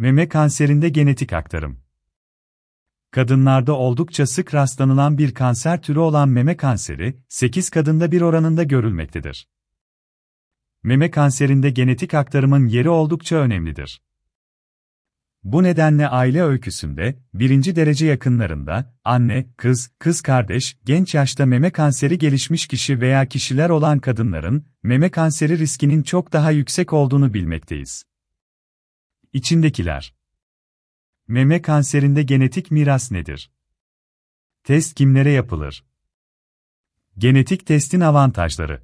Meme 0.00 0.28
kanserinde 0.28 0.88
genetik 0.88 1.32
aktarım. 1.32 1.80
Kadınlarda 3.10 3.72
oldukça 3.72 4.26
sık 4.26 4.54
rastlanılan 4.54 5.18
bir 5.18 5.34
kanser 5.34 5.82
türü 5.82 5.98
olan 5.98 6.28
meme 6.28 6.56
kanseri, 6.56 7.18
8 7.28 7.70
kadında 7.70 8.12
bir 8.12 8.20
oranında 8.20 8.62
görülmektedir. 8.62 9.48
Meme 10.82 11.10
kanserinde 11.10 11.70
genetik 11.70 12.14
aktarımın 12.14 12.66
yeri 12.66 12.88
oldukça 12.88 13.36
önemlidir. 13.36 14.02
Bu 15.44 15.62
nedenle 15.62 16.08
aile 16.08 16.42
öyküsünde, 16.42 17.18
birinci 17.34 17.76
derece 17.76 18.06
yakınlarında, 18.06 18.94
anne, 19.04 19.46
kız, 19.56 19.90
kız 19.98 20.20
kardeş, 20.20 20.78
genç 20.84 21.14
yaşta 21.14 21.46
meme 21.46 21.70
kanseri 21.70 22.18
gelişmiş 22.18 22.66
kişi 22.66 23.00
veya 23.00 23.26
kişiler 23.26 23.70
olan 23.70 23.98
kadınların, 23.98 24.66
meme 24.82 25.10
kanseri 25.10 25.58
riskinin 25.58 26.02
çok 26.02 26.32
daha 26.32 26.50
yüksek 26.50 26.92
olduğunu 26.92 27.34
bilmekteyiz. 27.34 28.07
İçindekiler 29.32 30.14
Meme 31.26 31.62
kanserinde 31.62 32.22
genetik 32.22 32.70
miras 32.70 33.10
nedir? 33.10 33.50
Test 34.64 34.94
kimlere 34.94 35.30
yapılır? 35.30 35.84
Genetik 37.18 37.66
testin 37.66 38.00
avantajları 38.00 38.82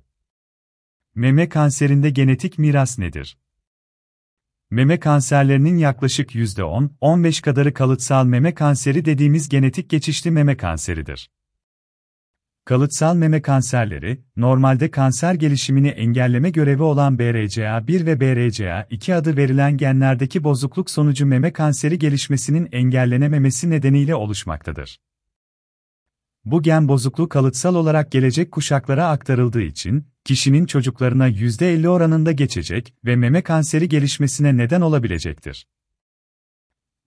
Meme 1.15 1.49
kanserinde 1.49 2.11
genetik 2.11 2.59
miras 2.59 2.99
nedir? 2.99 3.38
Meme 4.71 5.01
kanserlerinin 5.01 5.77
yaklaşık 5.77 6.35
%10-15 6.35 7.43
kadarı 7.43 7.74
kalıtsal 7.74 8.24
meme 8.27 8.55
kanseri 8.55 9.05
dediğimiz 9.05 9.49
genetik 9.49 9.91
geçişli 9.91 10.30
meme 10.30 10.57
kanseridir. 10.57 11.30
Kalıtsal 12.64 13.16
meme 13.16 13.42
kanserleri, 13.42 14.20
normalde 14.36 14.91
kanser 14.91 15.34
gelişimini 15.34 15.88
engelleme 15.88 16.50
görevi 16.50 16.82
olan 16.82 17.16
BRCA1 17.16 18.06
ve 18.06 18.12
BRCA2 18.12 19.14
adı 19.14 19.37
verilen 19.37 19.77
genlerdeki 19.77 20.45
bozukluk 20.45 20.90
sonucu 20.90 21.27
meme 21.27 21.52
kanseri 21.52 21.98
gelişmesinin 21.98 22.68
engellenememesi 22.73 23.70
nedeniyle 23.70 24.14
oluşmaktadır. 24.14 24.98
Bu 26.45 26.62
gen 26.62 26.88
bozukluğu 26.88 27.29
kalıtsal 27.29 27.74
olarak 27.74 28.12
gelecek 28.12 28.52
kuşaklara 28.52 29.09
aktarıldığı 29.09 29.62
için, 29.62 30.06
kişinin 30.24 30.66
çocuklarına 30.66 31.28
%50 31.28 31.88
oranında 31.88 32.32
geçecek 32.32 32.95
ve 33.04 33.16
meme 33.16 33.43
kanseri 33.43 33.88
gelişmesine 33.88 34.56
neden 34.56 34.80
olabilecektir. 34.80 35.66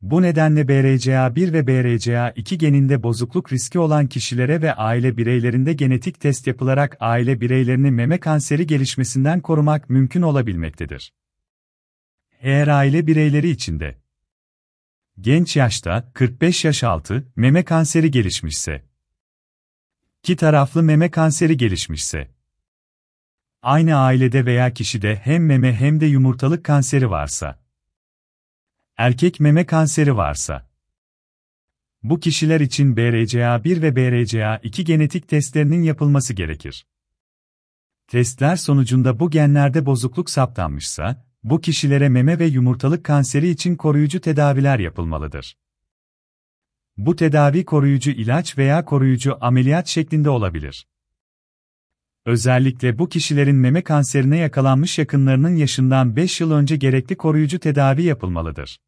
Bu 0.01 0.21
nedenle 0.21 0.61
BRCA1 0.61 1.53
ve 1.53 1.59
BRCA2 1.59 2.55
geninde 2.55 3.03
bozukluk 3.03 3.53
riski 3.53 3.79
olan 3.79 4.07
kişilere 4.07 4.61
ve 4.61 4.73
aile 4.73 5.17
bireylerinde 5.17 5.73
genetik 5.73 6.19
test 6.19 6.47
yapılarak 6.47 6.97
aile 6.99 7.41
bireylerini 7.41 7.91
meme 7.91 8.19
kanseri 8.19 8.67
gelişmesinden 8.67 9.41
korumak 9.41 9.89
mümkün 9.89 10.21
olabilmektedir. 10.21 11.13
Eğer 12.41 12.67
aile 12.67 13.07
bireyleri 13.07 13.49
içinde 13.49 13.97
genç 15.19 15.55
yaşta 15.55 16.11
45 16.13 16.65
yaş 16.65 16.83
altı 16.83 17.27
meme 17.35 17.63
kanseri 17.63 18.11
gelişmişse, 18.11 18.85
iki 20.19 20.35
taraflı 20.35 20.83
meme 20.83 21.11
kanseri 21.11 21.57
gelişmişse, 21.57 22.31
aynı 23.61 23.95
ailede 23.95 24.45
veya 24.45 24.73
kişide 24.73 25.15
hem 25.15 25.45
meme 25.45 25.73
hem 25.73 25.99
de 25.99 26.05
yumurtalık 26.05 26.65
kanseri 26.65 27.09
varsa, 27.09 27.66
erkek 28.97 29.39
meme 29.39 29.65
kanseri 29.65 30.17
varsa, 30.17 30.69
bu 32.03 32.19
kişiler 32.19 32.59
için 32.59 32.95
BRCA1 32.95 33.81
ve 33.81 33.89
BRCA2 33.89 34.81
genetik 34.81 35.27
testlerinin 35.27 35.81
yapılması 35.81 36.33
gerekir. 36.33 36.85
Testler 38.07 38.55
sonucunda 38.55 39.19
bu 39.19 39.29
genlerde 39.29 39.85
bozukluk 39.85 40.29
saptanmışsa, 40.29 41.25
bu 41.43 41.61
kişilere 41.61 42.09
meme 42.09 42.39
ve 42.39 42.45
yumurtalık 42.45 43.03
kanseri 43.03 43.49
için 43.49 43.75
koruyucu 43.75 44.21
tedaviler 44.21 44.79
yapılmalıdır. 44.79 45.57
Bu 46.97 47.15
tedavi 47.15 47.65
koruyucu 47.65 48.11
ilaç 48.11 48.57
veya 48.57 48.85
koruyucu 48.85 49.37
ameliyat 49.41 49.87
şeklinde 49.87 50.29
olabilir. 50.29 50.87
Özellikle 52.25 52.99
bu 52.99 53.09
kişilerin 53.09 53.55
meme 53.55 53.83
kanserine 53.83 54.37
yakalanmış 54.37 54.99
yakınlarının 54.99 55.55
yaşından 55.55 56.15
5 56.15 56.41
yıl 56.41 56.51
önce 56.51 56.75
gerekli 56.75 57.17
koruyucu 57.17 57.59
tedavi 57.59 58.03
yapılmalıdır. 58.03 58.79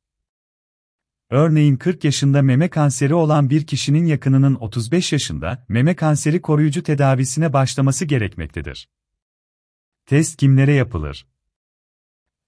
Örneğin 1.30 1.76
40 1.76 2.04
yaşında 2.04 2.42
meme 2.42 2.70
kanseri 2.70 3.14
olan 3.14 3.50
bir 3.50 3.68
kişinin 3.68 4.06
yakınının 4.06 4.56
35 4.56 5.14
yaşında 5.14 5.66
meme 5.68 5.96
kanseri 5.96 6.42
koruyucu 6.42 6.84
tedavisine 6.84 7.54
başlaması 7.54 8.06
gerekmektedir. 8.06 8.90
Test 10.06 10.38
kimlere 10.38 10.74
yapılır? 10.74 11.28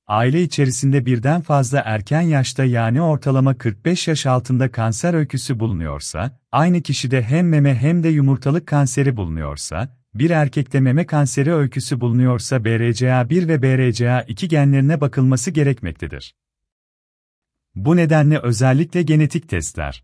Aile 0.07 0.43
içerisinde 0.43 1.05
birden 1.05 1.41
fazla 1.41 1.81
erken 1.85 2.21
yaşta 2.21 2.63
yani 2.63 3.01
ortalama 3.01 3.57
45 3.57 4.07
yaş 4.07 4.25
altında 4.25 4.71
kanser 4.71 5.13
öyküsü 5.13 5.59
bulunuyorsa, 5.59 6.39
aynı 6.51 6.81
kişide 6.81 7.21
hem 7.21 7.49
meme 7.49 7.75
hem 7.75 8.03
de 8.03 8.09
yumurtalık 8.09 8.67
kanseri 8.67 9.17
bulunuyorsa, 9.17 9.97
bir 10.13 10.29
erkekte 10.29 10.79
meme 10.79 11.05
kanseri 11.05 11.53
öyküsü 11.53 12.01
bulunuyorsa 12.01 12.57
BRCA1 12.57 13.47
ve 13.47 13.55
BRCA2 13.55 14.45
genlerine 14.45 15.01
bakılması 15.01 15.51
gerekmektedir. 15.51 16.35
Bu 17.75 17.95
nedenle 17.95 18.39
özellikle 18.39 19.01
genetik 19.01 19.49
testler. 19.49 20.03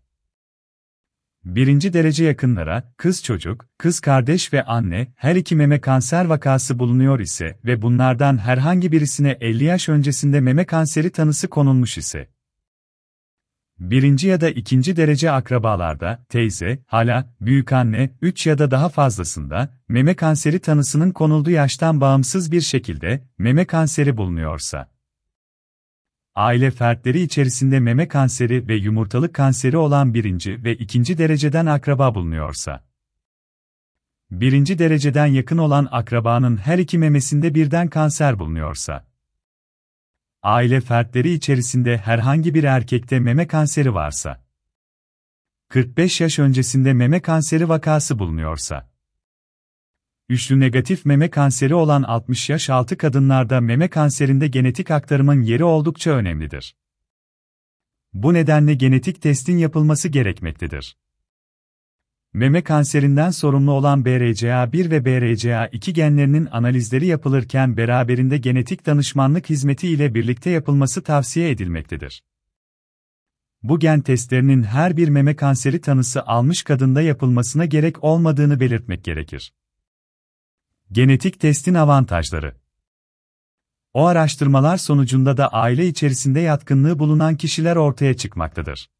Birinci 1.44 1.92
derece 1.92 2.24
yakınlara, 2.24 2.92
kız 2.96 3.22
çocuk, 3.22 3.66
kız 3.78 4.00
kardeş 4.00 4.52
ve 4.52 4.64
anne, 4.64 5.12
her 5.16 5.36
iki 5.36 5.56
meme 5.56 5.80
kanser 5.80 6.24
vakası 6.24 6.78
bulunuyor 6.78 7.20
ise 7.20 7.58
ve 7.64 7.82
bunlardan 7.82 8.38
herhangi 8.38 8.92
birisine 8.92 9.38
50 9.40 9.64
yaş 9.64 9.88
öncesinde 9.88 10.40
meme 10.40 10.64
kanseri 10.64 11.10
tanısı 11.10 11.48
konulmuş 11.48 11.98
ise, 11.98 12.28
birinci 13.78 14.28
ya 14.28 14.40
da 14.40 14.50
ikinci 14.50 14.96
derece 14.96 15.30
akrabalarda, 15.30 16.24
teyze, 16.28 16.78
hala, 16.86 17.34
büyükanne, 17.40 18.10
3 18.22 18.46
ya 18.46 18.58
da 18.58 18.70
daha 18.70 18.88
fazlasında, 18.88 19.74
meme 19.88 20.14
kanseri 20.14 20.58
tanısının 20.58 21.10
konulduğu 21.10 21.50
yaştan 21.50 22.00
bağımsız 22.00 22.52
bir 22.52 22.60
şekilde, 22.60 23.24
meme 23.38 23.64
kanseri 23.64 24.16
bulunuyorsa, 24.16 24.88
aile 26.38 26.70
fertleri 26.70 27.20
içerisinde 27.20 27.80
meme 27.80 28.08
kanseri 28.08 28.68
ve 28.68 28.74
yumurtalık 28.74 29.34
kanseri 29.34 29.76
olan 29.76 30.14
birinci 30.14 30.64
ve 30.64 30.74
ikinci 30.74 31.18
dereceden 31.18 31.66
akraba 31.66 32.14
bulunuyorsa, 32.14 32.84
birinci 34.30 34.78
dereceden 34.78 35.26
yakın 35.26 35.58
olan 35.58 35.88
akrabanın 35.90 36.56
her 36.56 36.78
iki 36.78 36.98
memesinde 36.98 37.54
birden 37.54 37.88
kanser 37.88 38.38
bulunuyorsa, 38.38 39.06
aile 40.42 40.80
fertleri 40.80 41.32
içerisinde 41.32 41.96
herhangi 41.96 42.54
bir 42.54 42.64
erkekte 42.64 43.20
meme 43.20 43.46
kanseri 43.46 43.94
varsa, 43.94 44.44
45 45.68 46.20
yaş 46.20 46.38
öncesinde 46.38 46.92
meme 46.92 47.20
kanseri 47.20 47.68
vakası 47.68 48.18
bulunuyorsa, 48.18 48.87
Üçlü 50.28 50.60
negatif 50.60 51.06
meme 51.06 51.30
kanseri 51.30 51.74
olan 51.74 52.02
60 52.02 52.50
yaş 52.50 52.70
altı 52.70 52.96
kadınlarda 52.96 53.60
meme 53.60 53.88
kanserinde 53.88 54.48
genetik 54.48 54.90
aktarımın 54.90 55.42
yeri 55.42 55.64
oldukça 55.64 56.10
önemlidir. 56.10 56.76
Bu 58.12 58.34
nedenle 58.34 58.74
genetik 58.74 59.22
testin 59.22 59.58
yapılması 59.58 60.08
gerekmektedir. 60.08 60.96
Meme 62.32 62.64
kanserinden 62.64 63.30
sorumlu 63.30 63.72
olan 63.72 64.02
BRCA1 64.02 64.90
ve 64.90 64.98
BRCA2 64.98 65.90
genlerinin 65.90 66.48
analizleri 66.50 67.06
yapılırken 67.06 67.76
beraberinde 67.76 68.38
genetik 68.38 68.86
danışmanlık 68.86 69.50
hizmeti 69.50 69.88
ile 69.88 70.14
birlikte 70.14 70.50
yapılması 70.50 71.02
tavsiye 71.02 71.50
edilmektedir. 71.50 72.22
Bu 73.62 73.78
gen 73.78 74.00
testlerinin 74.00 74.62
her 74.62 74.96
bir 74.96 75.08
meme 75.08 75.36
kanseri 75.36 75.80
tanısı 75.80 76.22
almış 76.22 76.62
kadında 76.62 77.02
yapılmasına 77.02 77.64
gerek 77.64 78.04
olmadığını 78.04 78.60
belirtmek 78.60 79.04
gerekir. 79.04 79.52
Genetik 80.92 81.40
testin 81.40 81.74
avantajları 81.74 82.54
O 83.92 84.06
araştırmalar 84.06 84.76
sonucunda 84.76 85.36
da 85.36 85.52
aile 85.52 85.86
içerisinde 85.86 86.40
yatkınlığı 86.40 86.98
bulunan 86.98 87.36
kişiler 87.36 87.76
ortaya 87.76 88.16
çıkmaktadır. 88.16 88.90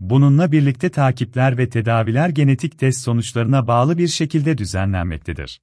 Bununla 0.00 0.52
birlikte 0.52 0.90
takipler 0.90 1.58
ve 1.58 1.68
tedaviler 1.68 2.28
genetik 2.28 2.78
test 2.78 3.00
sonuçlarına 3.00 3.66
bağlı 3.66 3.98
bir 3.98 4.08
şekilde 4.08 4.58
düzenlenmektedir. 4.58 5.62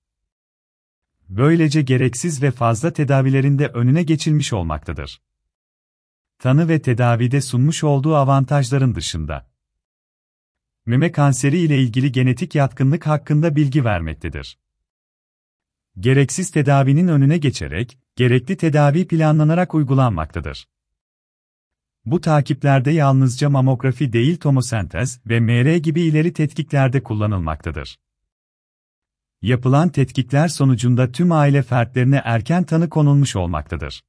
Böylece 1.29 1.81
gereksiz 1.81 2.41
ve 2.41 2.51
fazla 2.51 2.93
tedavilerinde 2.93 3.67
önüne 3.67 4.03
geçilmiş 4.03 4.53
olmaktadır. 4.53 5.21
Tanı 6.39 6.69
ve 6.69 6.81
tedavide 6.81 7.41
sunmuş 7.41 7.83
olduğu 7.83 8.15
avantajların 8.15 8.95
dışında 8.95 9.49
meme 10.85 11.11
kanseri 11.11 11.57
ile 11.57 11.81
ilgili 11.81 12.11
genetik 12.11 12.55
yatkınlık 12.55 13.07
hakkında 13.07 13.55
bilgi 13.55 13.85
vermektedir 13.85 14.57
gereksiz 15.99 16.51
tedavinin 16.51 17.07
önüne 17.07 17.37
geçerek, 17.37 17.97
gerekli 18.15 18.57
tedavi 18.57 19.07
planlanarak 19.07 19.73
uygulanmaktadır. 19.73 20.67
Bu 22.05 22.21
takiplerde 22.21 22.91
yalnızca 22.91 23.49
mamografi 23.49 24.13
değil 24.13 24.37
tomosentez 24.37 25.19
ve 25.25 25.39
MR 25.39 25.75
gibi 25.75 26.01
ileri 26.01 26.33
tetkiklerde 26.33 27.03
kullanılmaktadır. 27.03 27.99
Yapılan 29.41 29.89
tetkikler 29.89 30.47
sonucunda 30.47 31.11
tüm 31.11 31.31
aile 31.31 31.63
fertlerine 31.63 32.21
erken 32.23 32.63
tanı 32.63 32.89
konulmuş 32.89 33.35
olmaktadır. 33.35 34.03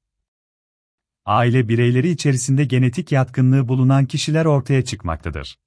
aile 1.25 1.69
bireyleri 1.69 2.11
içerisinde 2.11 2.65
genetik 2.65 3.13
yatkınlığı 3.13 3.69
bulunan 3.69 4.07
kişiler 4.07 4.45
ortaya 4.45 4.85
çıkmaktadır. 4.85 5.59